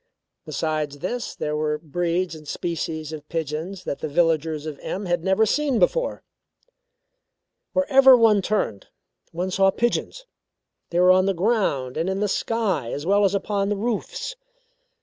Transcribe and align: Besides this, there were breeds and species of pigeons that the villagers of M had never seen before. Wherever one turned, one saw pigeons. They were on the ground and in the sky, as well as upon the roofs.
Besides 0.47 0.97
this, 0.97 1.35
there 1.35 1.55
were 1.55 1.77
breeds 1.77 2.33
and 2.33 2.47
species 2.47 3.13
of 3.13 3.29
pigeons 3.29 3.83
that 3.83 3.99
the 3.99 4.07
villagers 4.07 4.65
of 4.65 4.79
M 4.79 5.05
had 5.05 5.23
never 5.23 5.45
seen 5.45 5.77
before. 5.77 6.23
Wherever 7.73 8.17
one 8.17 8.41
turned, 8.41 8.87
one 9.31 9.51
saw 9.51 9.69
pigeons. 9.69 10.25
They 10.89 10.99
were 10.99 11.11
on 11.11 11.27
the 11.27 11.35
ground 11.35 11.97
and 11.97 12.09
in 12.09 12.19
the 12.19 12.27
sky, 12.27 12.91
as 12.91 13.05
well 13.05 13.25
as 13.25 13.35
upon 13.35 13.69
the 13.69 13.77
roofs. 13.77 14.35